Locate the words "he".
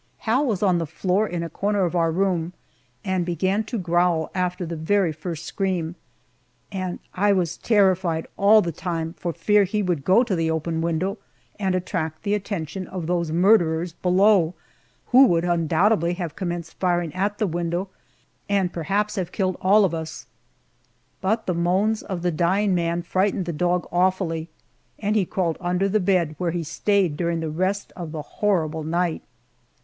9.63-9.83, 25.15-25.27, 26.49-26.63